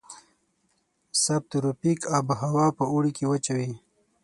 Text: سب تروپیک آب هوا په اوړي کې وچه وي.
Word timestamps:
سب 1.23 1.41
تروپیک 1.51 1.99
آب 2.17 2.27
هوا 2.41 2.65
په 2.77 2.83
اوړي 2.91 3.11
کې 3.17 3.25
وچه 3.31 3.53
وي. 3.57 3.71